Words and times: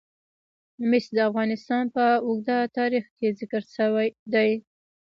مس 0.89 1.05
د 1.15 1.17
افغانستان 1.29 1.83
په 1.95 2.05
اوږده 2.25 2.57
تاریخ 2.77 3.05
کې 3.17 3.27
ذکر 3.39 3.63
شوی 3.75 4.07
دی. 4.33 4.51